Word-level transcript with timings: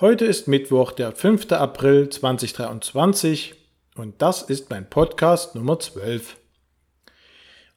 Heute 0.00 0.26
ist 0.26 0.46
Mittwoch, 0.46 0.92
der 0.92 1.10
5. 1.10 1.50
April 1.50 2.08
2023 2.08 3.56
und 3.96 4.22
das 4.22 4.42
ist 4.42 4.70
mein 4.70 4.88
Podcast 4.88 5.56
Nummer 5.56 5.80
12. 5.80 6.36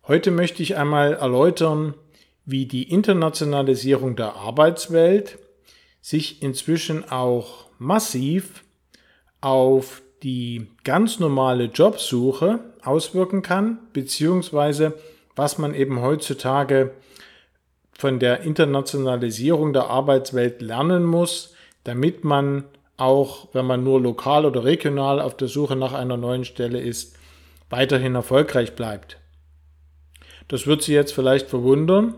Heute 0.08 0.29
möchte 0.29 0.62
ich 0.62 0.78
einmal 0.78 1.13
erläutern, 1.13 1.96
wie 2.46 2.68
die 2.68 2.92
Internationalisierung 2.92 4.15
der 4.15 4.36
Arbeitswelt 4.36 5.39
sich 5.99 6.44
inzwischen 6.44 7.10
auch 7.10 7.66
massiv 7.80 8.66
auf 9.42 10.04
die 10.22 10.68
ganz 10.84 11.18
normale 11.18 11.64
Jobsuche 11.64 12.60
auswirken 12.84 13.42
kann, 13.42 13.80
beziehungsweise 13.94 14.94
was 15.36 15.58
man 15.58 15.74
eben 15.74 16.02
heutzutage 16.02 16.92
von 17.94 18.20
der 18.20 18.42
Internationalisierung 18.42 19.74
der 19.74 19.88
Arbeitswelt 19.88 20.62
lernen 20.62 21.04
muss, 21.04 21.56
damit 21.84 22.23
man 22.23 22.66
auch, 22.97 23.47
wenn 23.54 23.65
man 23.65 23.83
nur 23.83 24.00
lokal 24.00 24.46
oder 24.46 24.64
regional 24.64 25.19
auf 25.19 25.36
der 25.36 25.47
Suche 25.47 25.75
nach 25.75 25.93
einer 25.93 26.18
neuen 26.18 26.46
Stelle 26.46 26.79
ist, 26.79 27.18
weiterhin 27.69 28.15
erfolgreich 28.15 28.75
bleibt. 28.75 29.18
Das 30.47 30.68
wird 30.68 30.83
Sie 30.83 30.93
jetzt 30.93 31.14
vielleicht 31.14 31.50
verwundern, 31.50 32.14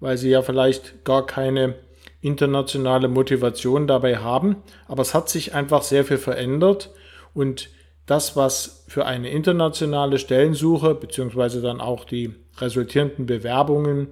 weil 0.00 0.18
Sie 0.18 0.30
ja 0.30 0.42
vielleicht 0.42 1.04
gar 1.04 1.24
keine 1.24 1.76
internationale 2.20 3.08
Motivation 3.08 3.86
dabei 3.86 4.18
haben, 4.18 4.56
aber 4.88 5.02
es 5.02 5.14
hat 5.14 5.28
sich 5.28 5.54
einfach 5.54 5.82
sehr 5.82 6.04
viel 6.04 6.18
verändert 6.18 6.90
und 7.32 7.70
das, 8.06 8.36
was 8.36 8.84
für 8.88 9.06
eine 9.06 9.30
internationale 9.30 10.18
Stellensuche 10.18 10.94
beziehungsweise 10.94 11.60
dann 11.60 11.80
auch 11.80 12.04
die 12.04 12.34
resultierenden 12.58 13.26
Bewerbungen 13.26 14.08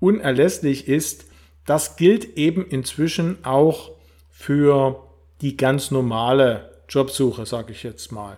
unerlässlich 0.00 0.88
ist, 0.88 1.26
das 1.64 1.96
gilt 1.96 2.36
eben 2.36 2.66
inzwischen 2.66 3.44
auch 3.44 3.90
für 4.38 5.02
die 5.40 5.56
ganz 5.56 5.90
normale 5.90 6.70
Jobsuche, 6.90 7.46
sage 7.46 7.72
ich 7.72 7.82
jetzt 7.82 8.12
mal. 8.12 8.36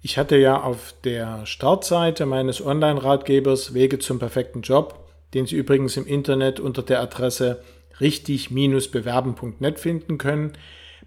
Ich 0.00 0.16
hatte 0.16 0.36
ja 0.36 0.62
auf 0.62 0.94
der 1.04 1.44
Startseite 1.44 2.24
meines 2.24 2.64
Online-Ratgebers 2.64 3.74
Wege 3.74 3.98
zum 3.98 4.18
perfekten 4.18 4.62
Job, 4.62 5.08
den 5.34 5.44
Sie 5.44 5.56
übrigens 5.56 5.98
im 5.98 6.06
Internet 6.06 6.58
unter 6.58 6.82
der 6.82 7.00
Adresse 7.00 7.62
richtig-bewerben.net 8.00 9.78
finden 9.78 10.16
können, 10.16 10.54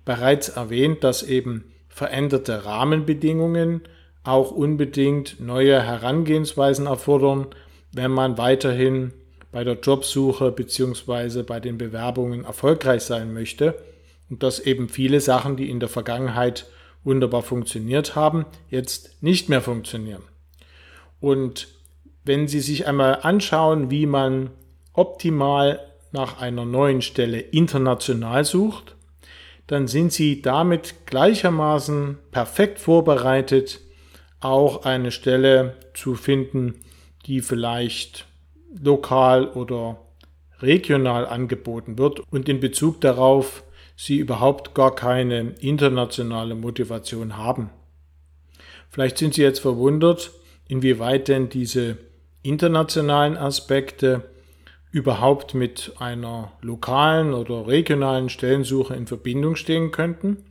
bereits 0.06 0.50
erwähnt, 0.50 1.04
dass 1.04 1.24
eben 1.24 1.74
veränderte 1.90 2.66
Rahmenbedingungen 2.66 3.82
auch 4.24 4.52
unbedingt 4.52 5.40
neue 5.40 5.82
Herangehensweisen 5.82 6.86
erfordern, 6.86 7.48
wenn 7.92 8.12
man 8.12 8.38
weiterhin 8.38 9.12
bei 9.52 9.64
der 9.64 9.80
Jobsuche 9.80 10.52
beziehungsweise 10.52 11.44
bei 11.44 11.60
den 11.60 11.78
Bewerbungen 11.78 12.46
erfolgreich 12.46 13.04
sein 13.04 13.34
möchte 13.34 13.76
und 14.30 14.44
dass 14.44 14.60
eben 14.60 14.90
viele 14.90 15.20
Sachen, 15.20 15.58
die 15.58 15.70
in 15.70 15.80
der 15.80 15.90
Vergangenheit 15.90 16.68
wunderbar 17.04 17.42
funktioniert 17.42 18.16
haben, 18.16 18.46
jetzt 18.70 19.22
nicht 19.22 19.50
mehr 19.50 19.62
funktionieren. 19.62 20.24
Und 21.20 21.68
wenn 22.24 22.48
Sie 22.48 22.60
sich 22.60 22.88
einmal 22.88 23.20
anschauen, 23.22 23.90
wie 23.90 24.06
man 24.06 24.52
optimal 24.94 25.80
nach 26.12 26.40
einer 26.42 26.66
neuen 26.66 27.02
Stelle 27.02 27.40
international 27.40 28.46
sucht, 28.46 28.96
dann 29.68 29.88
sind 29.88 30.12
Sie 30.12 30.42
damit 30.42 31.08
gleichermaßen 31.08 32.18
perfekt 32.32 32.80
vorbereitet, 32.80 33.80
auch 34.40 34.86
eine 34.86 35.12
Stelle 35.12 35.78
zu 35.94 36.16
finden, 36.16 36.82
die 37.26 37.42
vielleicht 37.42 38.26
lokal 38.80 39.48
oder 39.48 39.98
regional 40.62 41.26
angeboten 41.26 41.98
wird 41.98 42.22
und 42.32 42.48
in 42.48 42.60
Bezug 42.60 43.02
darauf 43.02 43.64
sie 43.96 44.18
überhaupt 44.18 44.74
gar 44.74 44.96
keine 44.96 45.54
internationale 45.60 46.56
Motivation 46.56 47.38
haben. 47.38 47.70
Vielleicht 48.90 49.18
sind 49.18 49.34
Sie 49.34 49.42
jetzt 49.42 49.60
verwundert, 49.60 50.32
inwieweit 50.68 51.28
denn 51.28 51.50
diese 51.50 51.98
internationalen 52.44 53.38
Aspekte 53.38 54.24
überhaupt 54.92 55.54
mit 55.54 55.94
einer 56.00 56.52
lokalen 56.62 57.34
oder 57.34 57.68
regionalen 57.68 58.30
Stellensuche 58.30 58.94
in 58.94 59.08
Verbindung 59.08 59.56
stehen 59.56 59.92
könnten. 59.92 60.44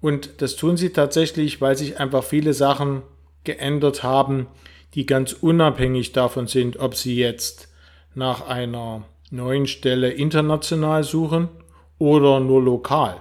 Und 0.00 0.42
das 0.42 0.56
tun 0.56 0.76
sie 0.76 0.90
tatsächlich, 0.90 1.60
weil 1.60 1.76
sich 1.76 2.00
einfach 2.00 2.24
viele 2.24 2.52
Sachen 2.52 3.02
geändert 3.44 4.02
haben, 4.02 4.48
die 4.94 5.06
ganz 5.06 5.32
unabhängig 5.32 6.12
davon 6.12 6.46
sind, 6.46 6.78
ob 6.78 6.94
Sie 6.94 7.16
jetzt 7.16 7.68
nach 8.14 8.46
einer 8.46 9.04
neuen 9.30 9.66
Stelle 9.66 10.10
international 10.10 11.04
suchen 11.04 11.48
oder 11.98 12.40
nur 12.40 12.62
lokal. 12.62 13.16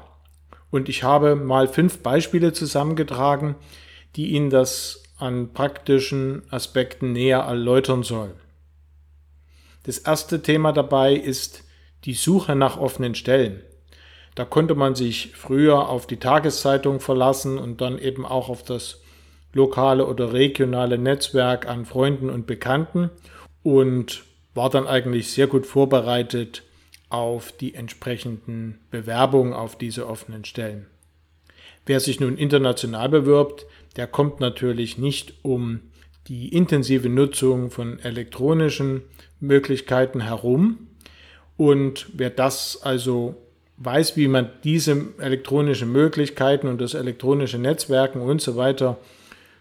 Und 0.71 0.89
ich 0.89 1.03
habe 1.03 1.35
mal 1.35 1.67
fünf 1.67 1.99
Beispiele 1.99 2.53
zusammengetragen, 2.53 3.55
die 4.15 4.27
Ihnen 4.27 4.49
das 4.49 5.03
an 5.17 5.53
praktischen 5.53 6.43
Aspekten 6.51 7.11
näher 7.11 7.39
erläutern 7.39 8.03
sollen. 8.03 8.33
Das 9.83 9.97
erste 9.97 10.41
Thema 10.41 10.73
dabei 10.73 11.13
ist 11.13 11.63
die 12.03 12.13
Suche 12.13 12.55
nach 12.55 12.77
offenen 12.77 13.15
Stellen. 13.15 13.61
Da 14.35 14.45
konnte 14.45 14.75
man 14.75 14.93
sich 14.93 15.31
früher 15.35 15.89
auf 15.89 16.05
die 16.05 16.17
Tageszeitung 16.17 16.99
verlassen 16.99 17.57
und 17.57 17.81
dann 17.81 17.97
eben 17.97 18.25
auch 18.25 18.49
auf 18.49 18.63
das 18.63 19.01
lokale 19.57 20.05
oder 20.05 20.31
regionale 20.31 20.97
Netzwerk 20.97 21.67
an 21.67 21.85
Freunden 21.85 22.29
und 22.29 22.47
Bekannten 22.47 23.09
und 23.63 24.23
war 24.53 24.69
dann 24.69 24.87
eigentlich 24.87 25.31
sehr 25.31 25.47
gut 25.47 25.65
vorbereitet 25.65 26.63
auf 27.09 27.51
die 27.51 27.73
entsprechenden 27.73 28.79
Bewerbungen 28.91 29.53
auf 29.53 29.77
diese 29.77 30.07
offenen 30.07 30.45
Stellen. 30.45 30.85
Wer 31.85 31.99
sich 31.99 32.19
nun 32.19 32.37
international 32.37 33.09
bewirbt, 33.09 33.65
der 33.95 34.07
kommt 34.07 34.39
natürlich 34.39 34.97
nicht 34.97 35.33
um 35.41 35.81
die 36.27 36.49
intensive 36.49 37.09
Nutzung 37.09 37.71
von 37.71 37.99
elektronischen 37.99 39.01
Möglichkeiten 39.39 40.21
herum. 40.21 40.87
Und 41.55 42.07
wer 42.13 42.29
das 42.29 42.81
also 42.83 43.35
weiß, 43.77 44.17
wie 44.17 44.27
man 44.27 44.49
diese 44.63 45.05
elektronischen 45.19 45.91
Möglichkeiten 45.91 46.67
und 46.67 46.81
das 46.81 46.93
elektronische 46.93 47.57
Netzwerken 47.57 48.21
und 48.21 48.41
so 48.41 48.55
weiter 48.55 48.97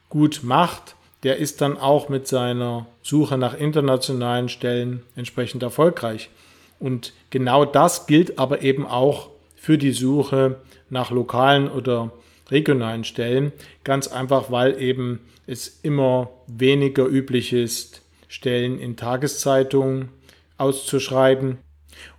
gut 0.09 0.41
macht, 0.43 0.97
der 1.23 1.37
ist 1.37 1.61
dann 1.61 1.77
auch 1.77 2.09
mit 2.09 2.29
seiner 2.29 2.87
Suche 3.03 3.39
nach 3.39 3.55
internationalen 3.55 4.49
Stellen 4.49 5.03
entsprechend 5.17 5.63
erfolgreich. 5.63 6.31
Und 6.79 7.15
genau 7.31 7.65
das 7.65 8.07
gilt 8.07 8.39
aber 8.39 8.63
eben 8.63 8.87
auch 8.87 9.31
für 9.57 9.79
die 9.79 9.93
Suche 9.93 10.61
nach 10.91 11.11
lokalen 11.11 11.69
oder 11.69 12.13
regionalen 12.51 13.05
Stellen, 13.05 13.53
ganz 13.83 14.09
einfach, 14.09 14.51
weil 14.51 14.81
eben 14.81 15.21
es 15.47 15.81
immer 15.83 16.31
weniger 16.47 17.07
üblich 17.07 17.53
ist, 17.53 18.03
Stellen 18.29 18.79
in 18.79 18.97
Tageszeitungen 18.97 20.11
auszuschreiben 20.59 21.59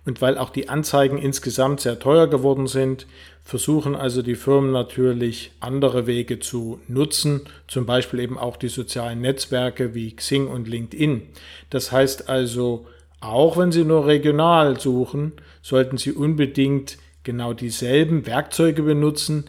und 0.04 0.20
weil 0.20 0.38
auch 0.38 0.50
die 0.50 0.68
Anzeigen 0.68 1.18
insgesamt 1.18 1.80
sehr 1.80 1.98
teuer 1.98 2.26
geworden 2.26 2.66
sind, 2.66 3.06
versuchen 3.48 3.96
also 3.96 4.20
die 4.20 4.34
Firmen 4.34 4.72
natürlich 4.72 5.52
andere 5.58 6.06
Wege 6.06 6.38
zu 6.38 6.80
nutzen, 6.86 7.40
zum 7.66 7.86
Beispiel 7.86 8.20
eben 8.20 8.36
auch 8.36 8.58
die 8.58 8.68
sozialen 8.68 9.22
Netzwerke 9.22 9.94
wie 9.94 10.14
Xing 10.14 10.48
und 10.48 10.68
LinkedIn. 10.68 11.22
Das 11.70 11.90
heißt 11.90 12.28
also, 12.28 12.86
auch 13.20 13.56
wenn 13.56 13.72
Sie 13.72 13.84
nur 13.84 14.06
regional 14.06 14.78
suchen, 14.78 15.32
sollten 15.62 15.96
Sie 15.96 16.12
unbedingt 16.12 16.98
genau 17.22 17.54
dieselben 17.54 18.26
Werkzeuge 18.26 18.82
benutzen, 18.82 19.46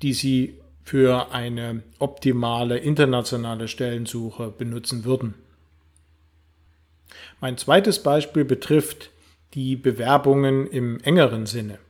die 0.00 0.12
Sie 0.12 0.54
für 0.84 1.32
eine 1.32 1.82
optimale 1.98 2.78
internationale 2.78 3.66
Stellensuche 3.66 4.54
benutzen 4.56 5.04
würden. 5.04 5.34
Mein 7.40 7.58
zweites 7.58 8.00
Beispiel 8.00 8.44
betrifft 8.44 9.10
die 9.54 9.74
Bewerbungen 9.74 10.68
im 10.68 11.00
engeren 11.00 11.46
Sinne. 11.46 11.80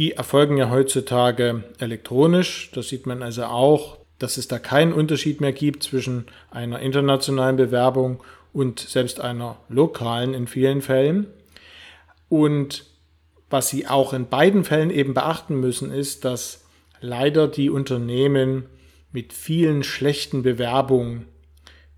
Die 0.00 0.12
erfolgen 0.12 0.56
ja 0.56 0.70
heutzutage 0.70 1.62
elektronisch. 1.78 2.70
Das 2.72 2.88
sieht 2.88 3.04
man 3.04 3.22
also 3.22 3.44
auch, 3.44 3.98
dass 4.18 4.38
es 4.38 4.48
da 4.48 4.58
keinen 4.58 4.94
Unterschied 4.94 5.42
mehr 5.42 5.52
gibt 5.52 5.82
zwischen 5.82 6.24
einer 6.50 6.80
internationalen 6.80 7.56
Bewerbung 7.56 8.24
und 8.54 8.80
selbst 8.80 9.20
einer 9.20 9.58
lokalen 9.68 10.32
in 10.32 10.46
vielen 10.46 10.80
Fällen. 10.80 11.26
Und 12.30 12.86
was 13.50 13.68
Sie 13.68 13.86
auch 13.88 14.14
in 14.14 14.30
beiden 14.30 14.64
Fällen 14.64 14.88
eben 14.88 15.12
beachten 15.12 15.60
müssen, 15.60 15.92
ist, 15.92 16.24
dass 16.24 16.64
leider 17.02 17.46
die 17.46 17.68
Unternehmen 17.68 18.70
mit 19.12 19.34
vielen 19.34 19.82
schlechten 19.82 20.42
Bewerbungen 20.42 21.26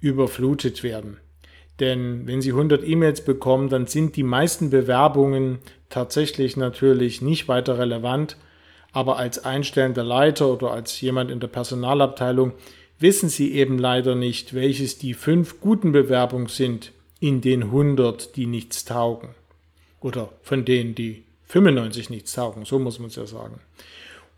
überflutet 0.00 0.82
werden. 0.82 1.18
Denn 1.80 2.26
wenn 2.26 2.42
Sie 2.42 2.50
100 2.50 2.86
E-Mails 2.86 3.24
bekommen, 3.24 3.68
dann 3.68 3.86
sind 3.86 4.16
die 4.16 4.22
meisten 4.22 4.70
Bewerbungen 4.70 5.58
tatsächlich 5.88 6.56
natürlich 6.56 7.22
nicht 7.22 7.48
weiter 7.48 7.78
relevant. 7.78 8.36
Aber 8.92 9.16
als 9.16 9.44
einstellender 9.44 10.04
Leiter 10.04 10.52
oder 10.52 10.70
als 10.70 11.00
jemand 11.00 11.30
in 11.30 11.40
der 11.40 11.48
Personalabteilung 11.48 12.52
wissen 12.98 13.28
Sie 13.28 13.52
eben 13.52 13.78
leider 13.78 14.14
nicht, 14.14 14.54
welches 14.54 14.98
die 14.98 15.14
fünf 15.14 15.60
guten 15.60 15.92
Bewerbungen 15.92 16.48
sind 16.48 16.92
in 17.20 17.40
den 17.40 17.64
100, 17.64 18.36
die 18.36 18.46
nichts 18.46 18.84
taugen. 18.84 19.30
Oder 20.00 20.30
von 20.42 20.64
denen 20.64 20.94
die 20.94 21.24
95 21.44 22.10
nichts 22.10 22.32
taugen, 22.32 22.64
so 22.64 22.78
muss 22.78 22.98
man 22.98 23.08
es 23.08 23.16
ja 23.16 23.26
sagen. 23.26 23.60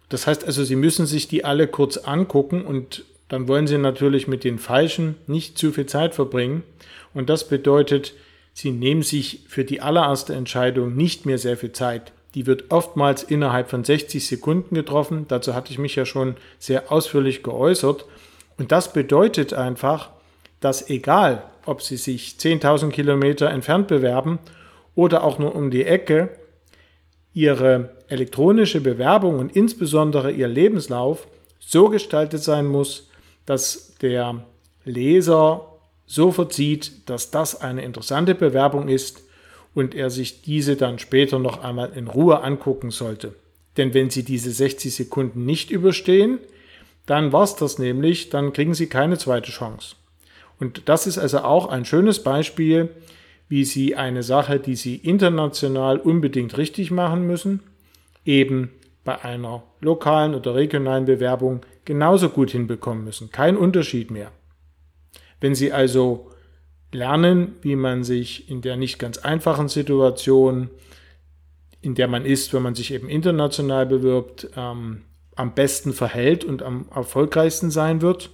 Das 0.08 0.26
heißt 0.26 0.44
also, 0.44 0.64
Sie 0.64 0.76
müssen 0.76 1.06
sich 1.06 1.28
die 1.28 1.44
alle 1.44 1.66
kurz 1.66 1.96
angucken 1.96 2.64
und 2.64 3.04
dann 3.34 3.48
wollen 3.48 3.66
Sie 3.66 3.78
natürlich 3.78 4.28
mit 4.28 4.44
den 4.44 4.60
falschen 4.60 5.16
nicht 5.26 5.58
zu 5.58 5.72
viel 5.72 5.86
Zeit 5.86 6.14
verbringen. 6.14 6.62
Und 7.14 7.28
das 7.28 7.48
bedeutet, 7.48 8.14
Sie 8.52 8.70
nehmen 8.70 9.02
sich 9.02 9.40
für 9.48 9.64
die 9.64 9.80
allererste 9.80 10.34
Entscheidung 10.34 10.94
nicht 10.94 11.26
mehr 11.26 11.38
sehr 11.38 11.56
viel 11.56 11.72
Zeit. 11.72 12.12
Die 12.36 12.46
wird 12.46 12.70
oftmals 12.70 13.24
innerhalb 13.24 13.70
von 13.70 13.82
60 13.82 14.24
Sekunden 14.24 14.76
getroffen. 14.76 15.24
Dazu 15.26 15.52
hatte 15.52 15.72
ich 15.72 15.78
mich 15.78 15.96
ja 15.96 16.06
schon 16.06 16.36
sehr 16.60 16.92
ausführlich 16.92 17.42
geäußert. 17.42 18.04
Und 18.56 18.70
das 18.70 18.92
bedeutet 18.92 19.52
einfach, 19.52 20.10
dass 20.60 20.88
egal, 20.88 21.42
ob 21.66 21.82
Sie 21.82 21.96
sich 21.96 22.36
10.000 22.38 22.90
Kilometer 22.90 23.50
entfernt 23.50 23.88
bewerben 23.88 24.38
oder 24.94 25.24
auch 25.24 25.40
nur 25.40 25.56
um 25.56 25.72
die 25.72 25.86
Ecke, 25.86 26.28
Ihre 27.32 27.96
elektronische 28.06 28.80
Bewerbung 28.80 29.40
und 29.40 29.56
insbesondere 29.56 30.30
Ihr 30.30 30.46
Lebenslauf 30.46 31.26
so 31.58 31.88
gestaltet 31.88 32.40
sein 32.40 32.66
muss, 32.66 33.08
dass 33.46 33.94
der 34.00 34.44
Leser 34.84 35.68
sofort 36.06 36.52
sieht, 36.52 37.08
dass 37.08 37.30
das 37.30 37.60
eine 37.60 37.82
interessante 37.82 38.34
Bewerbung 38.34 38.88
ist 38.88 39.22
und 39.74 39.94
er 39.94 40.10
sich 40.10 40.42
diese 40.42 40.76
dann 40.76 40.98
später 40.98 41.38
noch 41.38 41.62
einmal 41.62 41.92
in 41.94 42.08
Ruhe 42.08 42.42
angucken 42.42 42.90
sollte. 42.90 43.34
Denn 43.76 43.92
wenn 43.92 44.10
Sie 44.10 44.22
diese 44.22 44.50
60 44.50 44.94
Sekunden 44.94 45.44
nicht 45.44 45.70
überstehen, 45.70 46.38
dann 47.06 47.32
war 47.32 47.42
es 47.42 47.56
das 47.56 47.78
nämlich, 47.78 48.30
dann 48.30 48.52
kriegen 48.52 48.74
Sie 48.74 48.86
keine 48.86 49.18
zweite 49.18 49.50
Chance. 49.50 49.96
Und 50.60 50.88
das 50.88 51.06
ist 51.06 51.18
also 51.18 51.38
auch 51.38 51.66
ein 51.66 51.84
schönes 51.84 52.22
Beispiel, 52.22 52.90
wie 53.48 53.64
Sie 53.64 53.96
eine 53.96 54.22
Sache, 54.22 54.58
die 54.58 54.76
Sie 54.76 54.96
international 54.96 55.98
unbedingt 55.98 56.56
richtig 56.56 56.90
machen 56.90 57.26
müssen, 57.26 57.60
eben 58.24 58.70
bei 59.04 59.22
einer 59.22 59.62
lokalen 59.80 60.34
oder 60.34 60.54
regionalen 60.54 61.04
Bewerbung 61.04 61.60
genauso 61.84 62.28
gut 62.28 62.50
hinbekommen 62.50 63.04
müssen. 63.04 63.30
Kein 63.30 63.56
Unterschied 63.56 64.10
mehr. 64.10 64.32
Wenn 65.40 65.54
Sie 65.54 65.72
also 65.72 66.30
lernen, 66.92 67.56
wie 67.62 67.76
man 67.76 68.04
sich 68.04 68.48
in 68.48 68.62
der 68.62 68.76
nicht 68.76 68.98
ganz 68.98 69.18
einfachen 69.18 69.68
Situation, 69.68 70.70
in 71.80 71.94
der 71.94 72.08
man 72.08 72.24
ist, 72.24 72.54
wenn 72.54 72.62
man 72.62 72.74
sich 72.74 72.92
eben 72.92 73.08
international 73.08 73.86
bewirbt, 73.86 74.48
ähm, 74.56 75.02
am 75.36 75.54
besten 75.54 75.92
verhält 75.92 76.44
und 76.44 76.62
am 76.62 76.86
erfolgreichsten 76.94 77.70
sein 77.70 78.00
wird, 78.00 78.30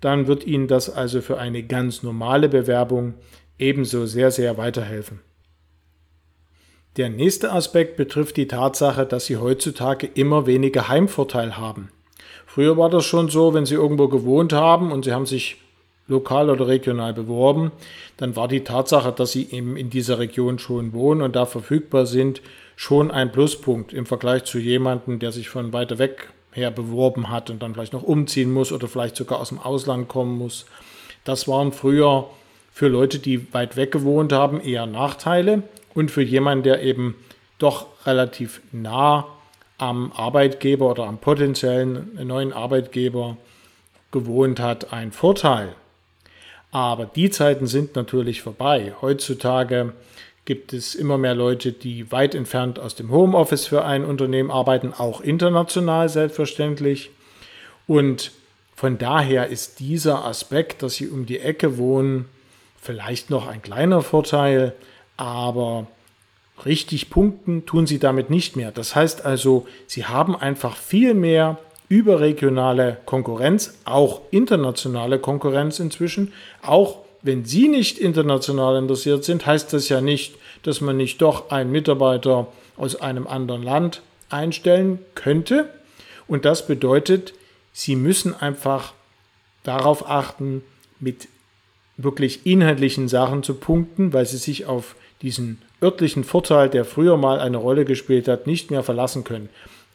dann 0.00 0.26
wird 0.26 0.46
Ihnen 0.46 0.68
das 0.68 0.90
also 0.90 1.20
für 1.20 1.38
eine 1.38 1.62
ganz 1.62 2.02
normale 2.02 2.48
Bewerbung 2.48 3.14
ebenso 3.58 4.06
sehr, 4.06 4.30
sehr 4.30 4.58
weiterhelfen. 4.58 5.20
Der 6.96 7.08
nächste 7.08 7.52
Aspekt 7.52 7.96
betrifft 7.96 8.36
die 8.36 8.48
Tatsache, 8.48 9.06
dass 9.06 9.26
Sie 9.26 9.38
heutzutage 9.38 10.06
immer 10.06 10.46
weniger 10.46 10.88
Heimvorteil 10.88 11.56
haben. 11.56 11.88
Früher 12.54 12.76
war 12.76 12.90
das 12.90 13.06
schon 13.06 13.30
so, 13.30 13.54
wenn 13.54 13.64
Sie 13.64 13.76
irgendwo 13.76 14.08
gewohnt 14.08 14.52
haben 14.52 14.92
und 14.92 15.06
Sie 15.06 15.14
haben 15.14 15.24
sich 15.24 15.56
lokal 16.06 16.50
oder 16.50 16.68
regional 16.68 17.14
beworben, 17.14 17.72
dann 18.18 18.36
war 18.36 18.46
die 18.46 18.62
Tatsache, 18.62 19.10
dass 19.10 19.32
Sie 19.32 19.48
eben 19.52 19.74
in 19.78 19.88
dieser 19.88 20.18
Region 20.18 20.58
schon 20.58 20.92
wohnen 20.92 21.22
und 21.22 21.34
da 21.34 21.46
verfügbar 21.46 22.04
sind, 22.04 22.42
schon 22.76 23.10
ein 23.10 23.32
Pluspunkt 23.32 23.94
im 23.94 24.04
Vergleich 24.04 24.44
zu 24.44 24.58
jemandem, 24.58 25.18
der 25.18 25.32
sich 25.32 25.48
von 25.48 25.72
weiter 25.72 25.96
weg 25.96 26.28
her 26.52 26.70
beworben 26.70 27.30
hat 27.30 27.48
und 27.48 27.62
dann 27.62 27.72
vielleicht 27.72 27.94
noch 27.94 28.02
umziehen 28.02 28.52
muss 28.52 28.70
oder 28.70 28.86
vielleicht 28.86 29.16
sogar 29.16 29.40
aus 29.40 29.48
dem 29.48 29.58
Ausland 29.58 30.08
kommen 30.08 30.36
muss. 30.36 30.66
Das 31.24 31.48
waren 31.48 31.72
früher 31.72 32.28
für 32.70 32.88
Leute, 32.88 33.18
die 33.18 33.50
weit 33.54 33.76
weg 33.78 33.92
gewohnt 33.92 34.34
haben, 34.34 34.60
eher 34.60 34.84
Nachteile 34.84 35.62
und 35.94 36.10
für 36.10 36.20
jemanden, 36.20 36.64
der 36.64 36.82
eben 36.82 37.14
doch 37.56 37.86
relativ 38.04 38.60
nah 38.72 39.26
am 39.82 40.12
Arbeitgeber 40.12 40.88
oder 40.88 41.08
am 41.08 41.18
potenziellen 41.18 42.16
neuen 42.22 42.52
Arbeitgeber 42.52 43.36
gewohnt 44.12 44.60
hat, 44.60 44.92
ein 44.92 45.10
Vorteil. 45.10 45.74
Aber 46.70 47.04
die 47.04 47.30
Zeiten 47.30 47.66
sind 47.66 47.96
natürlich 47.96 48.42
vorbei. 48.42 48.94
Heutzutage 49.00 49.92
gibt 50.44 50.72
es 50.72 50.94
immer 50.94 51.18
mehr 51.18 51.34
Leute, 51.34 51.72
die 51.72 52.12
weit 52.12 52.36
entfernt 52.36 52.78
aus 52.78 52.94
dem 52.94 53.10
Homeoffice 53.10 53.66
für 53.66 53.84
ein 53.84 54.04
Unternehmen 54.04 54.52
arbeiten, 54.52 54.94
auch 54.96 55.20
international 55.20 56.08
selbstverständlich. 56.08 57.10
Und 57.88 58.30
von 58.76 58.98
daher 58.98 59.48
ist 59.48 59.80
dieser 59.80 60.24
Aspekt, 60.24 60.84
dass 60.84 60.94
sie 60.94 61.08
um 61.08 61.26
die 61.26 61.40
Ecke 61.40 61.76
wohnen, 61.76 62.26
vielleicht 62.80 63.30
noch 63.30 63.48
ein 63.48 63.62
kleiner 63.62 64.00
Vorteil, 64.02 64.74
aber 65.16 65.88
richtig 66.64 67.10
punkten 67.10 67.66
tun 67.66 67.86
sie 67.86 67.98
damit 67.98 68.30
nicht 68.30 68.56
mehr. 68.56 68.72
Das 68.72 68.94
heißt 68.94 69.24
also, 69.24 69.66
sie 69.86 70.04
haben 70.06 70.36
einfach 70.36 70.76
viel 70.76 71.14
mehr 71.14 71.58
überregionale 71.88 72.98
Konkurrenz, 73.04 73.74
auch 73.84 74.22
internationale 74.30 75.18
Konkurrenz 75.18 75.78
inzwischen, 75.78 76.32
auch 76.62 77.02
wenn 77.22 77.44
Sie 77.44 77.68
nicht 77.68 77.98
international 77.98 78.76
interessiert 78.76 79.24
sind, 79.24 79.46
heißt 79.46 79.72
das 79.72 79.88
ja 79.88 80.00
nicht, 80.00 80.34
dass 80.64 80.80
man 80.80 80.96
nicht 80.96 81.22
doch 81.22 81.50
einen 81.50 81.70
Mitarbeiter 81.70 82.48
aus 82.76 82.96
einem 82.96 83.26
anderen 83.26 83.62
Land 83.62 84.02
einstellen 84.28 84.98
könnte. 85.14 85.68
Und 86.26 86.44
das 86.44 86.66
bedeutet, 86.66 87.34
Sie 87.72 87.94
müssen 87.94 88.34
einfach 88.34 88.92
darauf 89.62 90.08
achten, 90.08 90.64
mit 90.98 91.28
wirklich 91.96 92.44
inhaltlichen 92.44 93.08
Sachen 93.08 93.42
zu 93.42 93.54
punkten, 93.54 94.12
weil 94.12 94.26
Sie 94.26 94.38
sich 94.38 94.66
auf 94.66 94.96
diesen 95.20 95.62
örtlichen 95.82 96.24
Vorteil, 96.24 96.68
der 96.68 96.84
früher 96.84 97.16
mal 97.16 97.40
eine 97.40 97.56
Rolle 97.56 97.84
gespielt 97.84 98.28
hat, 98.28 98.46
nicht 98.46 98.70
mehr 98.70 98.82
verlassen 98.82 99.24
können. 99.24 99.48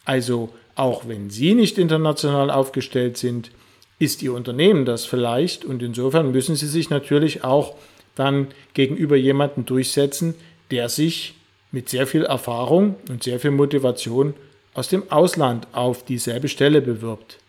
Also 0.05 0.49
auch 0.75 1.07
wenn 1.07 1.29
Sie 1.29 1.53
nicht 1.53 1.77
international 1.77 2.51
aufgestellt 2.51 3.17
sind, 3.17 3.51
ist 3.99 4.21
Ihr 4.21 4.33
Unternehmen 4.33 4.85
das 4.85 5.05
vielleicht 5.05 5.65
und 5.65 5.81
insofern 5.81 6.31
müssen 6.31 6.55
Sie 6.55 6.67
sich 6.67 6.89
natürlich 6.89 7.43
auch 7.43 7.75
dann 8.15 8.47
gegenüber 8.73 9.15
jemandem 9.15 9.65
durchsetzen, 9.65 10.35
der 10.71 10.89
sich 10.89 11.35
mit 11.71 11.89
sehr 11.89 12.07
viel 12.07 12.23
Erfahrung 12.23 12.95
und 13.09 13.23
sehr 13.23 13.39
viel 13.39 13.51
Motivation 13.51 14.33
aus 14.73 14.89
dem 14.89 15.11
Ausland 15.11 15.67
auf 15.71 16.05
dieselbe 16.05 16.47
Stelle 16.47 16.81
bewirbt. 16.81 17.39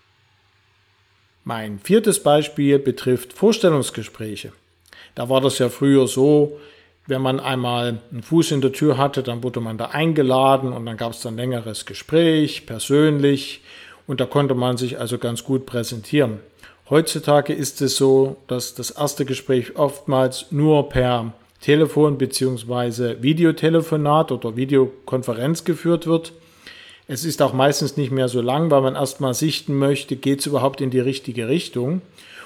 Mein 1.44 1.78
viertes 1.78 2.22
Beispiel 2.22 2.78
betrifft 2.78 3.32
Vorstellungsgespräche. 3.32 4.52
Da 5.14 5.28
war 5.28 5.40
das 5.40 5.58
ja 5.58 5.68
früher 5.68 6.06
so, 6.06 6.58
wenn 7.08 7.22
man 7.22 7.40
einmal 7.40 8.00
einen 8.12 8.22
Fuß 8.22 8.52
in 8.52 8.60
der 8.60 8.72
Tür 8.72 8.98
hatte, 8.98 9.22
dann 9.22 9.42
wurde 9.42 9.60
man 9.60 9.78
da 9.78 9.86
eingeladen 9.86 10.74
und 10.74 10.84
dann 10.84 10.98
gab 10.98 11.12
es 11.12 11.22
dann 11.22 11.36
längeres 11.36 11.86
Gespräch, 11.86 12.66
persönlich. 12.66 13.62
Und 14.06 14.20
da 14.20 14.26
konnte 14.26 14.54
man 14.54 14.76
sich 14.76 15.00
also 15.00 15.16
ganz 15.16 15.42
gut 15.42 15.64
präsentieren. 15.64 16.38
Heutzutage 16.90 17.54
ist 17.54 17.80
es 17.80 17.96
so, 17.96 18.36
dass 18.46 18.74
das 18.74 18.90
erste 18.90 19.24
Gespräch 19.24 19.76
oftmals 19.76 20.46
nur 20.50 20.90
per 20.90 21.32
Telefon 21.62 22.18
bzw. 22.18 23.22
Videotelefonat 23.22 24.30
oder 24.30 24.56
Videokonferenz 24.56 25.64
geführt 25.64 26.06
wird. 26.06 26.32
Es 27.06 27.24
ist 27.24 27.40
auch 27.40 27.54
meistens 27.54 27.96
nicht 27.96 28.12
mehr 28.12 28.28
so 28.28 28.42
lang, 28.42 28.70
weil 28.70 28.82
man 28.82 28.96
erstmal 28.96 29.32
sichten 29.32 29.78
möchte, 29.78 30.16
geht 30.16 30.40
es 30.40 30.46
überhaupt 30.46 30.82
in 30.82 30.90
die 30.90 31.00
richtige 31.00 31.48
Richtung. 31.48 32.02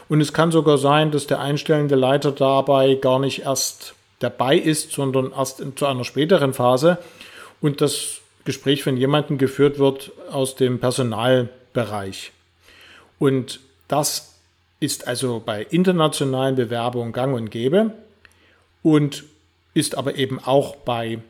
Und 0.09 0.21
es 0.21 0.33
kann 0.33 0.53
sogar 0.53 0.79
sein, 0.79 1.11
dass 1.11 1.27
der 1.27 1.41
einstellende 1.41 1.97
Leiter 1.97 2.31
dabei 2.31 2.95
gar 2.95 3.19
nicht 3.19 3.43
erst 3.43 3.95
dabei 4.23 4.57
ist, 4.57 4.93
sondern 4.93 5.33
erst 5.33 5.63
zu 5.77 5.87
einer 5.87 6.05
späteren 6.05 6.53
Phase 6.53 6.99
und 7.61 7.81
das 7.81 8.21
Gespräch 8.45 8.83
von 8.83 8.97
jemandem 8.97 9.39
geführt 9.39 9.79
wird 9.79 10.13
aus 10.31 10.57
dem 10.57 10.81
Personalbereich. 10.81 12.33
Und 13.19 13.61
das 13.89 14.35
ist 14.81 15.07
also 15.07 15.41
bei 15.45 15.63
internationalen 15.63 16.57
Bewerbungen 16.57 17.13
gang 17.13 17.35
und 17.37 17.51
gäbe 17.51 17.93
und 18.83 19.25
ist 19.75 19.97
aber 19.97 20.17
eben 20.17 20.41
auch 20.41 20.77
bei 20.77 21.21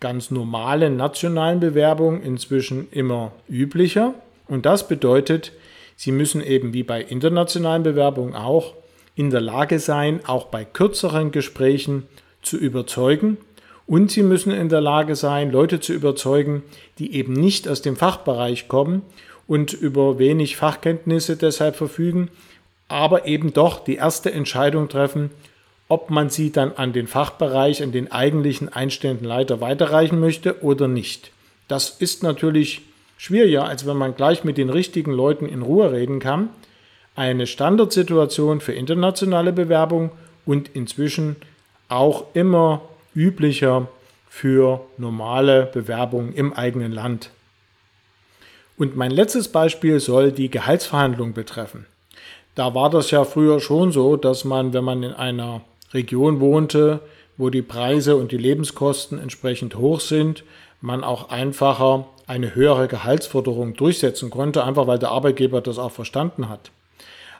ganz 0.00 0.30
normalen 0.30 0.96
nationalen 0.96 1.60
Bewerbungen 1.60 2.22
inzwischen 2.22 2.88
immer 2.90 3.32
üblicher. 3.48 4.14
Und 4.48 4.66
das 4.66 4.88
bedeutet, 4.88 5.52
Sie 5.96 6.12
müssen 6.12 6.42
eben 6.42 6.72
wie 6.72 6.82
bei 6.82 7.00
internationalen 7.02 7.82
Bewerbungen 7.82 8.34
auch 8.34 8.74
in 9.14 9.30
der 9.30 9.40
Lage 9.40 9.78
sein, 9.78 10.20
auch 10.26 10.46
bei 10.46 10.64
kürzeren 10.64 11.30
Gesprächen 11.30 12.08
zu 12.44 12.56
überzeugen 12.56 13.38
und 13.86 14.10
sie 14.10 14.22
müssen 14.22 14.52
in 14.52 14.68
der 14.68 14.80
Lage 14.80 15.16
sein, 15.16 15.50
Leute 15.50 15.80
zu 15.80 15.92
überzeugen, 15.92 16.62
die 16.98 17.14
eben 17.14 17.34
nicht 17.34 17.68
aus 17.68 17.82
dem 17.82 17.96
Fachbereich 17.96 18.68
kommen 18.68 19.02
und 19.46 19.72
über 19.72 20.18
wenig 20.18 20.56
Fachkenntnisse 20.56 21.36
deshalb 21.36 21.76
verfügen, 21.76 22.30
aber 22.88 23.26
eben 23.26 23.52
doch 23.52 23.84
die 23.84 23.96
erste 23.96 24.32
Entscheidung 24.32 24.88
treffen, 24.88 25.30
ob 25.88 26.10
man 26.10 26.30
sie 26.30 26.50
dann 26.50 26.72
an 26.72 26.92
den 26.92 27.06
Fachbereich, 27.06 27.82
an 27.82 27.92
den 27.92 28.10
eigentlichen 28.10 28.70
einstellenden 28.70 29.26
Leiter 29.26 29.60
weiterreichen 29.60 30.18
möchte 30.18 30.62
oder 30.62 30.88
nicht. 30.88 31.30
Das 31.68 31.90
ist 31.90 32.22
natürlich 32.22 32.82
schwieriger, 33.18 33.66
als 33.66 33.86
wenn 33.86 33.96
man 33.96 34.14
gleich 34.14 34.44
mit 34.44 34.56
den 34.56 34.70
richtigen 34.70 35.12
Leuten 35.12 35.46
in 35.46 35.62
Ruhe 35.62 35.92
reden 35.92 36.20
kann. 36.20 36.48
Eine 37.16 37.46
Standardsituation 37.46 38.60
für 38.60 38.72
internationale 38.72 39.52
Bewerbung 39.52 40.10
und 40.46 40.70
inzwischen 40.74 41.36
auch 41.88 42.24
immer 42.34 42.82
üblicher 43.14 43.88
für 44.28 44.80
normale 44.98 45.66
Bewerbungen 45.66 46.34
im 46.34 46.52
eigenen 46.52 46.92
Land. 46.92 47.30
Und 48.76 48.96
mein 48.96 49.12
letztes 49.12 49.48
Beispiel 49.48 50.00
soll 50.00 50.32
die 50.32 50.50
Gehaltsverhandlung 50.50 51.32
betreffen. 51.32 51.86
Da 52.54 52.74
war 52.74 52.90
das 52.90 53.10
ja 53.10 53.24
früher 53.24 53.60
schon 53.60 53.92
so, 53.92 54.16
dass 54.16 54.44
man, 54.44 54.72
wenn 54.72 54.84
man 54.84 55.02
in 55.02 55.12
einer 55.12 55.60
Region 55.92 56.40
wohnte, 56.40 57.00
wo 57.36 57.50
die 57.50 57.62
Preise 57.62 58.16
und 58.16 58.32
die 58.32 58.36
Lebenskosten 58.36 59.18
entsprechend 59.18 59.76
hoch 59.76 60.00
sind, 60.00 60.44
man 60.80 61.02
auch 61.02 61.30
einfacher 61.30 62.06
eine 62.26 62.54
höhere 62.54 62.88
Gehaltsforderung 62.88 63.74
durchsetzen 63.74 64.30
konnte, 64.30 64.64
einfach 64.64 64.86
weil 64.86 64.98
der 64.98 65.10
Arbeitgeber 65.10 65.60
das 65.60 65.78
auch 65.78 65.92
verstanden 65.92 66.48
hat. 66.48 66.70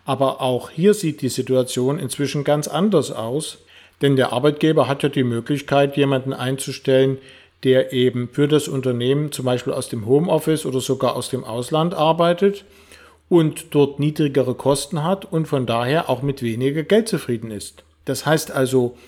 Aber 0.04 0.40
auch 0.40 0.70
hier 0.70 0.94
sieht 0.94 1.22
die 1.22 1.28
Situation 1.28 1.98
inzwischen 1.98 2.44
ganz 2.44 2.68
anders 2.68 3.10
aus, 3.10 3.58
denn 4.04 4.16
der 4.16 4.34
Arbeitgeber 4.34 4.86
hat 4.86 5.02
ja 5.02 5.08
die 5.08 5.24
Möglichkeit, 5.24 5.96
jemanden 5.96 6.34
einzustellen, 6.34 7.16
der 7.62 7.94
eben 7.94 8.28
für 8.28 8.46
das 8.46 8.68
Unternehmen 8.68 9.32
zum 9.32 9.46
Beispiel 9.46 9.72
aus 9.72 9.88
dem 9.88 10.04
Homeoffice 10.04 10.66
oder 10.66 10.80
sogar 10.80 11.16
aus 11.16 11.30
dem 11.30 11.42
Ausland 11.42 11.94
arbeitet 11.94 12.66
und 13.30 13.74
dort 13.74 14.00
niedrigere 14.00 14.54
Kosten 14.56 15.02
hat 15.02 15.24
und 15.24 15.48
von 15.48 15.64
daher 15.64 16.10
auch 16.10 16.20
mit 16.20 16.42
weniger 16.42 16.82
Geld 16.82 17.08
zufrieden 17.08 17.50
ist. 17.50 17.82
Das 18.04 18.26
heißt 18.26 18.50
also, 18.50 18.98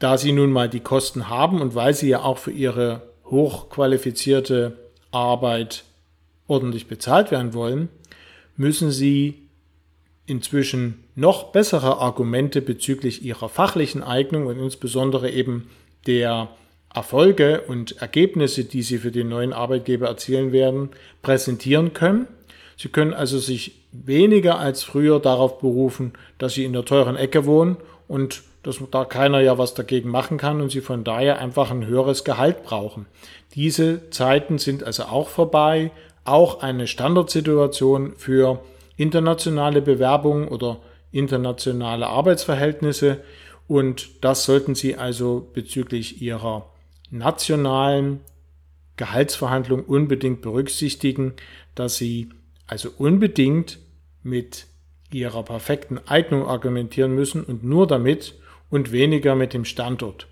da 0.00 0.18
Sie 0.18 0.32
nun 0.32 0.50
mal 0.50 0.68
die 0.68 0.80
Kosten 0.80 1.28
haben 1.28 1.60
und 1.60 1.76
weil 1.76 1.94
Sie 1.94 2.08
ja 2.08 2.22
auch 2.22 2.38
für 2.38 2.50
Ihre 2.50 3.02
hochqualifizierte 3.26 4.76
Arbeit 5.12 5.84
ordentlich 6.48 6.88
bezahlt 6.88 7.30
werden 7.30 7.54
wollen, 7.54 7.88
müssen 8.56 8.90
Sie 8.90 9.47
inzwischen 10.28 11.04
noch 11.14 11.52
bessere 11.52 11.98
Argumente 11.98 12.60
bezüglich 12.60 13.24
Ihrer 13.24 13.48
fachlichen 13.48 14.02
Eignung 14.02 14.46
und 14.46 14.58
insbesondere 14.58 15.30
eben 15.30 15.68
der 16.06 16.48
Erfolge 16.94 17.62
und 17.62 18.00
Ergebnisse, 18.00 18.64
die 18.64 18.82
Sie 18.82 18.98
für 18.98 19.10
den 19.10 19.28
neuen 19.28 19.52
Arbeitgeber 19.52 20.06
erzielen 20.06 20.52
werden, 20.52 20.90
präsentieren 21.22 21.94
können. 21.94 22.28
Sie 22.76 22.88
können 22.88 23.14
also 23.14 23.38
sich 23.38 23.74
weniger 23.92 24.58
als 24.58 24.82
früher 24.82 25.18
darauf 25.18 25.58
berufen, 25.58 26.12
dass 26.38 26.54
Sie 26.54 26.64
in 26.64 26.72
der 26.72 26.84
teuren 26.84 27.16
Ecke 27.16 27.46
wohnen 27.46 27.76
und 28.06 28.42
dass 28.62 28.78
da 28.90 29.04
keiner 29.04 29.40
ja 29.40 29.56
was 29.56 29.74
dagegen 29.74 30.10
machen 30.10 30.36
kann 30.36 30.60
und 30.60 30.70
Sie 30.70 30.80
von 30.80 31.04
daher 31.04 31.38
einfach 31.38 31.70
ein 31.70 31.86
höheres 31.86 32.24
Gehalt 32.24 32.64
brauchen. 32.64 33.06
Diese 33.54 34.10
Zeiten 34.10 34.58
sind 34.58 34.84
also 34.84 35.04
auch 35.04 35.28
vorbei. 35.28 35.90
Auch 36.24 36.62
eine 36.62 36.86
Standardsituation 36.86 38.12
für 38.16 38.60
internationale 38.98 39.80
Bewerbungen 39.80 40.48
oder 40.48 40.80
internationale 41.10 42.08
Arbeitsverhältnisse. 42.08 43.22
Und 43.66 44.24
das 44.24 44.44
sollten 44.44 44.74
Sie 44.74 44.96
also 44.96 45.48
bezüglich 45.54 46.20
Ihrer 46.20 46.70
nationalen 47.10 48.20
Gehaltsverhandlung 48.96 49.84
unbedingt 49.84 50.42
berücksichtigen, 50.42 51.34
dass 51.74 51.96
Sie 51.96 52.28
also 52.66 52.90
unbedingt 52.98 53.78
mit 54.22 54.66
Ihrer 55.10 55.42
perfekten 55.44 55.98
Eignung 56.06 56.46
argumentieren 56.46 57.14
müssen 57.14 57.44
und 57.44 57.64
nur 57.64 57.86
damit 57.86 58.34
und 58.68 58.92
weniger 58.92 59.36
mit 59.36 59.54
dem 59.54 59.64
Standort. 59.64 60.26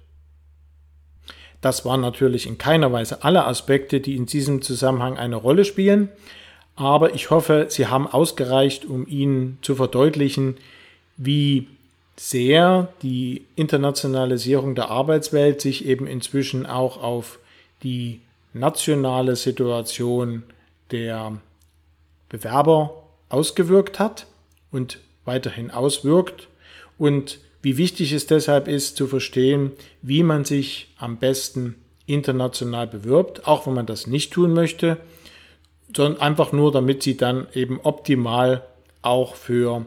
Das 1.61 1.85
waren 1.85 2.01
natürlich 2.01 2.47
in 2.47 2.59
keiner 2.59 2.93
Weise 2.93 3.23
alle 3.25 3.47
Aspekte, 3.47 4.01
die 4.01 4.17
in 4.17 4.27
diesem 4.27 4.61
Zusammenhang 4.61 5.17
eine 5.17 5.37
Rolle 5.37 5.65
spielen, 5.65 6.11
aber 6.77 7.15
ich 7.15 7.31
hoffe, 7.31 7.67
sie 7.71 7.87
haben 7.87 8.07
ausgereicht, 8.07 8.85
um 8.85 9.07
Ihnen 9.07 9.59
zu 9.63 9.75
verdeutlichen, 9.75 10.59
wie 11.17 11.69
sehr 12.17 12.89
die 13.03 13.45
Internationalisierung 13.57 14.75
der 14.75 14.91
Arbeitswelt 14.91 15.61
sich 15.61 15.87
eben 15.87 16.07
inzwischen 16.07 16.67
auch 16.67 17.03
auf 17.03 17.39
die 17.83 18.21
nationale 18.53 19.37
Situation 19.37 20.43
der 20.91 21.39
Bewerber 22.29 23.03
ausgewirkt 23.29 23.99
hat 23.99 24.27
und 24.71 25.01
weiterhin 25.25 25.71
auswirkt. 25.71 26.49
Und 26.99 27.39
wie 27.63 27.77
wichtig 27.77 28.13
es 28.13 28.27
deshalb 28.27 28.69
ist 28.69 28.97
zu 28.97 29.07
verstehen, 29.07 29.73
wie 30.03 30.23
man 30.23 30.45
sich 30.45 30.89
am 30.99 31.19
besten 31.19 31.75
international 32.07 32.87
bewirbt, 32.87 33.47
auch 33.47 33.67
wenn 33.67 33.75
man 33.75 33.87
das 33.87 34.07
nicht 34.07 34.33
tun 34.33 34.53
möchte, 34.53 34.99
sondern 35.97 36.21
einfach 36.21 36.53
nur, 36.53 36.71
damit 36.71 37.03
sie 37.03 37.17
dann 37.17 37.49
eben 37.55 37.81
optimal 37.83 38.63
auch 39.03 39.35
für 39.35 39.87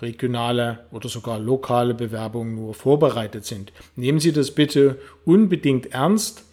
regionale 0.00 0.80
oder 0.92 1.08
sogar 1.08 1.38
lokale 1.38 1.94
Bewerbungen 1.94 2.54
nur 2.54 2.74
vorbereitet 2.74 3.44
sind. 3.44 3.72
Nehmen 3.96 4.20
Sie 4.20 4.32
das 4.32 4.52
bitte 4.52 4.98
unbedingt 5.24 5.92
ernst, 5.92 6.44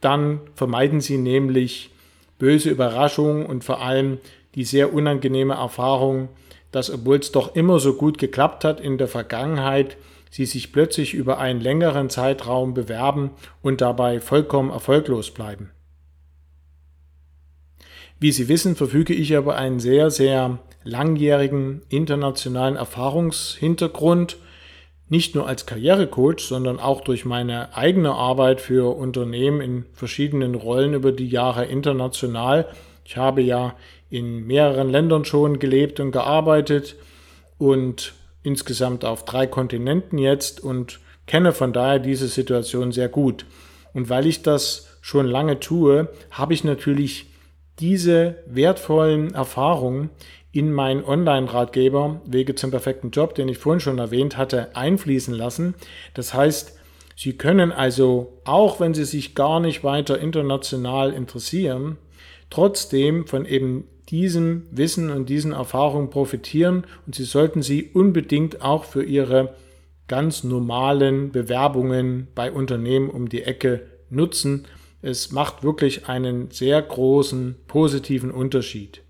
dann 0.00 0.40
vermeiden 0.54 1.00
Sie 1.00 1.16
nämlich 1.16 1.90
böse 2.38 2.70
Überraschungen 2.70 3.46
und 3.46 3.64
vor 3.64 3.80
allem 3.80 4.18
die 4.54 4.64
sehr 4.64 4.92
unangenehme 4.92 5.54
Erfahrung, 5.54 6.28
dass 6.70 6.90
obwohl 6.90 7.18
es 7.18 7.32
doch 7.32 7.54
immer 7.54 7.78
so 7.78 7.94
gut 7.94 8.18
geklappt 8.18 8.64
hat 8.64 8.80
in 8.80 8.98
der 8.98 9.08
Vergangenheit, 9.08 9.96
sie 10.30 10.46
sich 10.46 10.72
plötzlich 10.72 11.12
über 11.12 11.38
einen 11.38 11.60
längeren 11.60 12.08
Zeitraum 12.08 12.72
bewerben 12.72 13.30
und 13.60 13.82
dabei 13.82 14.18
vollkommen 14.18 14.70
erfolglos 14.70 15.30
bleiben. 15.30 15.70
Wie 18.22 18.30
Sie 18.30 18.46
wissen, 18.46 18.76
verfüge 18.76 19.12
ich 19.14 19.32
über 19.32 19.56
einen 19.56 19.80
sehr, 19.80 20.08
sehr 20.12 20.60
langjährigen 20.84 21.82
internationalen 21.88 22.76
Erfahrungshintergrund, 22.76 24.36
nicht 25.08 25.34
nur 25.34 25.48
als 25.48 25.66
Karrierecoach, 25.66 26.38
sondern 26.38 26.78
auch 26.78 27.00
durch 27.00 27.24
meine 27.24 27.76
eigene 27.76 28.12
Arbeit 28.12 28.60
für 28.60 28.96
Unternehmen 28.96 29.60
in 29.60 29.86
verschiedenen 29.92 30.54
Rollen 30.54 30.94
über 30.94 31.10
die 31.10 31.26
Jahre 31.26 31.64
international. 31.64 32.68
Ich 33.04 33.16
habe 33.16 33.42
ja 33.42 33.74
in 34.08 34.46
mehreren 34.46 34.88
Ländern 34.88 35.24
schon 35.24 35.58
gelebt 35.58 35.98
und 35.98 36.12
gearbeitet 36.12 36.94
und 37.58 38.14
insgesamt 38.44 39.04
auf 39.04 39.24
drei 39.24 39.48
Kontinenten 39.48 40.18
jetzt 40.18 40.62
und 40.62 41.00
kenne 41.26 41.50
von 41.50 41.72
daher 41.72 41.98
diese 41.98 42.28
Situation 42.28 42.92
sehr 42.92 43.08
gut. 43.08 43.46
Und 43.94 44.10
weil 44.10 44.28
ich 44.28 44.42
das 44.42 44.96
schon 45.00 45.26
lange 45.26 45.58
tue, 45.58 46.08
habe 46.30 46.54
ich 46.54 46.62
natürlich 46.62 47.31
diese 47.78 48.36
wertvollen 48.46 49.34
Erfahrungen 49.34 50.10
in 50.52 50.72
meinen 50.72 51.02
Online-Ratgeber 51.02 52.20
Wege 52.26 52.54
zum 52.54 52.70
perfekten 52.70 53.10
Job, 53.10 53.34
den 53.34 53.48
ich 53.48 53.58
vorhin 53.58 53.80
schon 53.80 53.98
erwähnt 53.98 54.36
hatte, 54.36 54.76
einfließen 54.76 55.34
lassen. 55.34 55.74
Das 56.14 56.34
heißt, 56.34 56.78
Sie 57.16 57.34
können 57.34 57.72
also, 57.72 58.40
auch 58.44 58.80
wenn 58.80 58.94
Sie 58.94 59.04
sich 59.04 59.34
gar 59.34 59.60
nicht 59.60 59.84
weiter 59.84 60.18
international 60.18 61.12
interessieren, 61.12 61.98
trotzdem 62.50 63.26
von 63.26 63.44
eben 63.46 63.84
diesem 64.08 64.66
Wissen 64.70 65.10
und 65.10 65.28
diesen 65.28 65.52
Erfahrungen 65.52 66.10
profitieren 66.10 66.84
und 67.06 67.14
Sie 67.14 67.24
sollten 67.24 67.62
sie 67.62 67.90
unbedingt 67.94 68.62
auch 68.62 68.84
für 68.84 69.02
Ihre 69.02 69.54
ganz 70.08 70.44
normalen 70.44 71.32
Bewerbungen 71.32 72.28
bei 72.34 72.52
Unternehmen 72.52 73.08
um 73.08 73.28
die 73.28 73.42
Ecke 73.42 73.86
nutzen. 74.10 74.66
Es 75.02 75.32
macht 75.32 75.64
wirklich 75.64 76.08
einen 76.08 76.52
sehr 76.52 76.80
großen 76.80 77.56
positiven 77.66 78.30
Unterschied. 78.30 79.02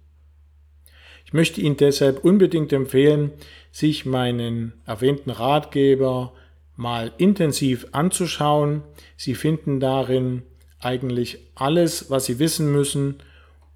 Ich 1.26 1.34
möchte 1.34 1.61
Ihnen 1.61 1.76
deshalb 1.76 2.25
unbedingt 2.25 2.72
empfehlen, 2.72 3.30
sich 3.70 4.06
meinen 4.06 4.72
erwähnten 4.87 5.30
Ratgeber 5.30 6.32
mal 6.76 7.12
intensiv 7.18 7.87
anzuschauen. 7.92 8.82
Sie 9.16 9.34
finden 9.34 9.80
darin 9.80 10.42
eigentlich 10.80 11.38
alles, 11.54 12.11
was 12.11 12.25
Sie 12.25 12.38
wissen 12.38 12.72
müssen, 12.72 13.16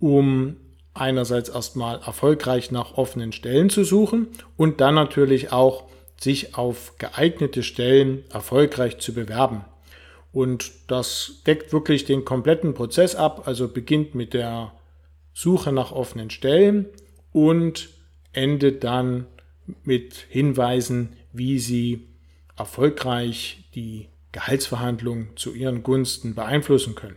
um 0.00 0.56
einerseits 0.94 1.50
erstmal 1.50 2.00
erfolgreich 2.00 2.70
nach 2.70 2.96
offenen 2.96 3.32
Stellen 3.32 3.68
zu 3.68 3.85
suchen 3.85 4.28
und 4.56 4.80
dann 4.80 4.94
natürlich 4.94 5.52
auch 5.52 5.85
sich 6.18 6.56
auf 6.56 6.94
geeignete 6.99 7.62
Stellen 7.62 8.25
erfolgreich 8.30 8.99
zu 8.99 9.12
bewerben. 9.12 9.64
Und 10.37 10.71
das 10.88 11.40
deckt 11.47 11.73
wirklich 11.73 12.05
den 12.05 12.26
kompletten 12.26 12.75
Prozess 12.75 13.14
ab, 13.14 13.49
also 13.49 13.69
beginnt 13.69 14.14
mit 14.14 14.35
der 14.35 14.75
Suche 15.33 15.73
nach 15.73 15.93
offenen 15.93 16.28
Stellen 16.28 16.85
und 17.33 17.88
endet 18.35 18.85
dann 18.85 19.28
mit 19.83 20.26
Hinweisen, 20.28 21.14
wie 21.33 21.59
Sie 21.59 22.09
erfolgreich 22.55 23.64
die 23.75 24.09
Gehaltsverhandlungen 24.33 25.31
zu 25.37 25.55
Ihren 25.55 25.83
Gunsten 25.83 26.35
beeinflussen 26.35 26.95
können. 26.95 27.16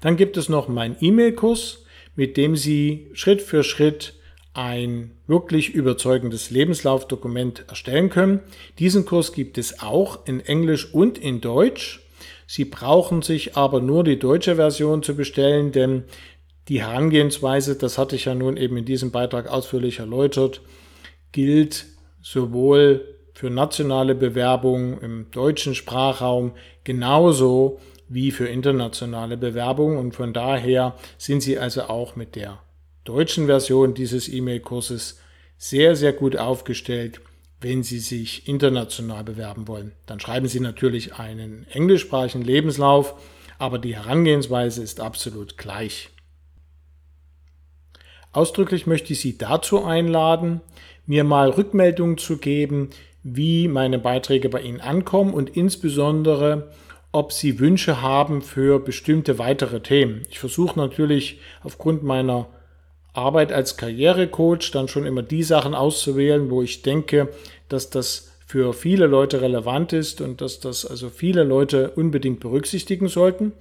Dann 0.00 0.16
gibt 0.16 0.36
es 0.36 0.48
noch 0.48 0.66
meinen 0.66 0.96
E-Mail-Kurs, 1.00 1.84
mit 2.16 2.36
dem 2.36 2.56
Sie 2.56 3.12
Schritt 3.12 3.40
für 3.40 3.62
Schritt 3.62 4.14
ein 4.54 5.10
wirklich 5.26 5.74
überzeugendes 5.74 6.50
Lebenslaufdokument 6.50 7.64
erstellen 7.68 8.08
können. 8.08 8.40
Diesen 8.78 9.04
Kurs 9.04 9.32
gibt 9.32 9.58
es 9.58 9.80
auch 9.82 10.26
in 10.26 10.40
Englisch 10.40 10.94
und 10.94 11.18
in 11.18 11.40
Deutsch. 11.40 12.00
Sie 12.46 12.64
brauchen 12.64 13.22
sich 13.22 13.56
aber 13.56 13.80
nur 13.80 14.04
die 14.04 14.18
deutsche 14.18 14.56
Version 14.56 15.02
zu 15.02 15.16
bestellen, 15.16 15.72
denn 15.72 16.04
die 16.68 16.82
Herangehensweise, 16.82 17.76
das 17.76 17.98
hatte 17.98 18.16
ich 18.16 18.26
ja 18.26 18.34
nun 18.34 18.56
eben 18.56 18.76
in 18.76 18.84
diesem 18.84 19.10
Beitrag 19.10 19.48
ausführlich 19.48 19.98
erläutert, 19.98 20.62
gilt 21.32 21.86
sowohl 22.22 23.04
für 23.34 23.50
nationale 23.50 24.14
Bewerbungen 24.14 24.98
im 25.00 25.30
deutschen 25.32 25.74
Sprachraum 25.74 26.52
genauso 26.84 27.80
wie 28.08 28.30
für 28.30 28.46
internationale 28.46 29.36
Bewerbungen 29.36 29.98
und 29.98 30.14
von 30.14 30.32
daher 30.32 30.94
sind 31.18 31.42
Sie 31.42 31.58
also 31.58 31.82
auch 31.82 32.14
mit 32.14 32.36
der 32.36 32.60
deutschen 33.04 33.46
Version 33.46 33.94
dieses 33.94 34.28
E-Mail-Kurses 34.28 35.20
sehr, 35.56 35.94
sehr 35.96 36.12
gut 36.12 36.36
aufgestellt, 36.36 37.20
wenn 37.60 37.82
Sie 37.82 37.98
sich 37.98 38.48
international 38.48 39.24
bewerben 39.24 39.68
wollen. 39.68 39.92
Dann 40.06 40.20
schreiben 40.20 40.48
Sie 40.48 40.60
natürlich 40.60 41.14
einen 41.14 41.66
englischsprachigen 41.68 42.42
Lebenslauf, 42.42 43.14
aber 43.58 43.78
die 43.78 43.96
Herangehensweise 43.96 44.82
ist 44.82 45.00
absolut 45.00 45.56
gleich. 45.56 46.10
Ausdrücklich 48.32 48.86
möchte 48.86 49.12
ich 49.12 49.20
Sie 49.20 49.38
dazu 49.38 49.84
einladen, 49.84 50.60
mir 51.06 51.24
mal 51.24 51.50
Rückmeldungen 51.50 52.18
zu 52.18 52.38
geben, 52.38 52.90
wie 53.22 53.68
meine 53.68 53.98
Beiträge 53.98 54.48
bei 54.48 54.60
Ihnen 54.60 54.80
ankommen 54.80 55.32
und 55.32 55.56
insbesondere, 55.56 56.72
ob 57.12 57.32
Sie 57.32 57.60
Wünsche 57.60 58.02
haben 58.02 58.42
für 58.42 58.80
bestimmte 58.80 59.38
weitere 59.38 59.80
Themen. 59.80 60.22
Ich 60.30 60.40
versuche 60.40 60.78
natürlich 60.78 61.40
aufgrund 61.62 62.02
meiner 62.02 62.48
Arbeit 63.14 63.52
als 63.52 63.76
Karrierecoach 63.76 64.70
dann 64.72 64.88
schon 64.88 65.06
immer 65.06 65.22
die 65.22 65.42
Sachen 65.42 65.74
auszuwählen, 65.74 66.50
wo 66.50 66.62
ich 66.62 66.82
denke, 66.82 67.28
dass 67.68 67.88
das 67.88 68.32
für 68.46 68.72
viele 68.72 69.06
Leute 69.06 69.40
relevant 69.40 69.92
ist 69.92 70.20
und 70.20 70.40
dass 70.40 70.60
das 70.60 70.84
also 70.84 71.08
viele 71.08 71.44
Leute 71.44 71.90
unbedingt 71.90 72.40
berücksichtigen 72.40 73.08
sollten. 73.08 73.52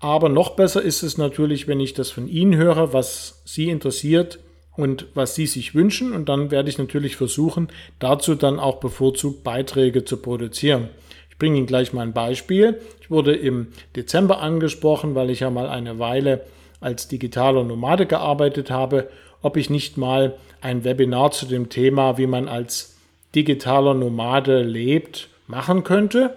Aber 0.00 0.28
noch 0.28 0.50
besser 0.50 0.82
ist 0.82 1.02
es 1.02 1.16
natürlich, 1.16 1.68
wenn 1.68 1.80
ich 1.80 1.94
das 1.94 2.10
von 2.10 2.28
Ihnen 2.28 2.56
höre, 2.56 2.92
was 2.92 3.40
Sie 3.44 3.70
interessiert 3.70 4.38
und 4.76 5.06
was 5.14 5.34
Sie 5.34 5.46
sich 5.46 5.74
wünschen. 5.74 6.12
Und 6.12 6.28
dann 6.28 6.50
werde 6.50 6.68
ich 6.68 6.78
natürlich 6.78 7.16
versuchen, 7.16 7.68
dazu 7.98 8.34
dann 8.34 8.58
auch 8.58 8.80
bevorzugt 8.80 9.44
Beiträge 9.44 10.04
zu 10.04 10.16
produzieren. 10.16 10.88
Ich 11.30 11.38
bringe 11.38 11.56
Ihnen 11.56 11.66
gleich 11.66 11.92
mal 11.92 12.02
ein 12.02 12.12
Beispiel. 12.12 12.80
Ich 13.00 13.10
wurde 13.10 13.34
im 13.34 13.68
Dezember 13.96 14.40
angesprochen, 14.40 15.14
weil 15.14 15.30
ich 15.30 15.40
ja 15.40 15.50
mal 15.50 15.68
eine 15.68 15.98
Weile 15.98 16.44
als 16.84 17.08
digitaler 17.08 17.64
Nomade 17.64 18.06
gearbeitet 18.06 18.70
habe, 18.70 19.08
ob 19.42 19.56
ich 19.56 19.70
nicht 19.70 19.96
mal 19.96 20.34
ein 20.60 20.84
Webinar 20.84 21.30
zu 21.30 21.46
dem 21.46 21.68
Thema, 21.68 22.18
wie 22.18 22.26
man 22.26 22.48
als 22.48 22.96
digitaler 23.34 23.94
Nomade 23.94 24.62
lebt, 24.62 25.28
machen 25.46 25.82
könnte. 25.84 26.36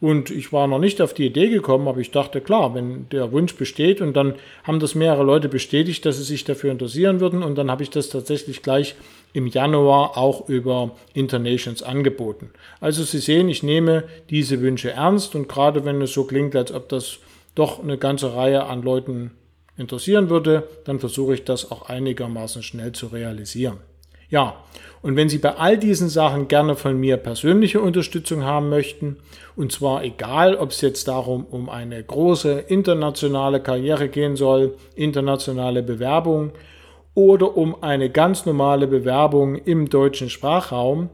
Und 0.00 0.30
ich 0.30 0.52
war 0.52 0.66
noch 0.66 0.78
nicht 0.78 1.00
auf 1.00 1.14
die 1.14 1.26
Idee 1.26 1.48
gekommen, 1.48 1.88
aber 1.88 2.00
ich 2.00 2.10
dachte, 2.10 2.40
klar, 2.40 2.74
wenn 2.74 3.08
der 3.10 3.32
Wunsch 3.32 3.54
besteht 3.54 4.00
und 4.00 4.14
dann 4.14 4.34
haben 4.64 4.80
das 4.80 4.94
mehrere 4.94 5.22
Leute 5.22 5.48
bestätigt, 5.48 6.04
dass 6.04 6.18
sie 6.18 6.24
sich 6.24 6.44
dafür 6.44 6.72
interessieren 6.72 7.20
würden 7.20 7.42
und 7.42 7.56
dann 7.56 7.70
habe 7.70 7.82
ich 7.82 7.90
das 7.90 8.10
tatsächlich 8.10 8.62
gleich 8.62 8.96
im 9.32 9.46
Januar 9.46 10.18
auch 10.18 10.48
über 10.48 10.92
Internations 11.14 11.82
angeboten. 11.82 12.50
Also 12.80 13.02
Sie 13.02 13.18
sehen, 13.18 13.48
ich 13.48 13.62
nehme 13.62 14.04
diese 14.30 14.60
Wünsche 14.60 14.90
ernst 14.90 15.34
und 15.34 15.48
gerade 15.48 15.84
wenn 15.84 16.02
es 16.02 16.12
so 16.12 16.24
klingt, 16.24 16.54
als 16.54 16.72
ob 16.72 16.88
das 16.88 17.18
doch 17.54 17.82
eine 17.82 17.96
ganze 17.96 18.34
Reihe 18.34 18.64
an 18.64 18.82
Leuten 18.82 19.30
interessieren 19.76 20.30
würde, 20.30 20.68
dann 20.84 21.00
versuche 21.00 21.34
ich 21.34 21.44
das 21.44 21.70
auch 21.70 21.88
einigermaßen 21.88 22.62
schnell 22.62 22.92
zu 22.92 23.08
realisieren. 23.08 23.78
Ja, 24.30 24.56
und 25.02 25.16
wenn 25.16 25.28
Sie 25.28 25.38
bei 25.38 25.56
all 25.56 25.78
diesen 25.78 26.08
Sachen 26.08 26.48
gerne 26.48 26.76
von 26.76 26.98
mir 26.98 27.18
persönliche 27.18 27.80
Unterstützung 27.80 28.42
haben 28.42 28.68
möchten, 28.68 29.18
und 29.54 29.70
zwar 29.70 30.02
egal, 30.02 30.56
ob 30.56 30.70
es 30.70 30.80
jetzt 30.80 31.08
darum 31.08 31.44
um 31.44 31.68
eine 31.68 32.02
große 32.02 32.64
internationale 32.68 33.60
Karriere 33.60 34.08
gehen 34.08 34.34
soll, 34.34 34.76
internationale 34.94 35.82
Bewerbung 35.82 36.52
oder 37.14 37.56
um 37.56 37.82
eine 37.82 38.10
ganz 38.10 38.46
normale 38.46 38.86
Bewerbung 38.86 39.56
im 39.56 39.88
deutschen 39.88 40.30
Sprachraum, 40.30 41.10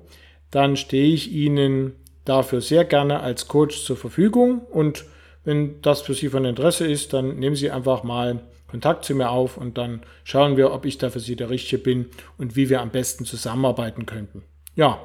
dann 0.50 0.76
stehe 0.76 1.12
ich 1.12 1.32
Ihnen 1.32 1.94
dafür 2.24 2.60
sehr 2.60 2.84
gerne 2.84 3.20
als 3.20 3.48
Coach 3.48 3.84
zur 3.84 3.96
Verfügung 3.96 4.62
und 4.70 5.04
wenn 5.44 5.80
das 5.82 6.02
für 6.02 6.14
Sie 6.14 6.28
von 6.28 6.44
Interesse 6.44 6.86
ist, 6.86 7.12
dann 7.12 7.38
nehmen 7.38 7.56
Sie 7.56 7.70
einfach 7.70 8.02
mal 8.02 8.40
Kontakt 8.68 9.04
zu 9.04 9.14
mir 9.14 9.30
auf 9.30 9.56
und 9.56 9.78
dann 9.78 10.02
schauen 10.22 10.56
wir, 10.56 10.72
ob 10.72 10.84
ich 10.84 10.98
da 10.98 11.10
für 11.10 11.20
Sie 11.20 11.36
der 11.36 11.50
Richtige 11.50 11.82
bin 11.82 12.06
und 12.38 12.56
wie 12.56 12.68
wir 12.68 12.80
am 12.80 12.90
besten 12.90 13.24
zusammenarbeiten 13.24 14.06
könnten. 14.06 14.44
Ja, 14.76 15.00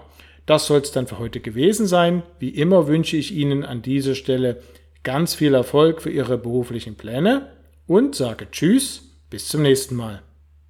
das 0.45 0.67
soll 0.67 0.81
es 0.81 0.91
dann 0.91 1.07
für 1.07 1.17
heute 1.17 1.39
gewesen 1.39 1.87
sein. 1.87 2.21
Wie 2.37 2.49
immer 2.49 2.87
wünsche 2.87 3.17
ich 3.17 3.33
Ihnen 3.33 3.63
an 3.63 3.81
dieser 3.81 4.13
Stelle 4.13 4.61
ganz 5.03 5.33
viel 5.33 5.53
Erfolg 5.53 6.01
für 6.01 6.11
Ihre 6.11 6.37
beruflichen 6.37 6.95
Pläne 6.95 7.49
und 7.87 8.15
sage 8.15 8.47
Tschüss, 8.51 9.01
bis 9.29 9.47
zum 9.47 9.63
nächsten 9.63 9.95
Mal. 9.95 10.21